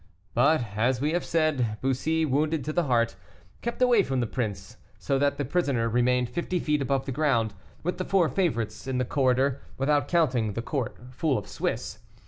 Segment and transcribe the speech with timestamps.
[0.33, 3.15] But as we have said, Bussy, wounded to the heart,
[3.61, 7.99] kept away from the prince, so the prisoner remained fifty feet above the ground, with
[7.99, 11.99] the four favorites in the corridor, without counting the court full of Swiss.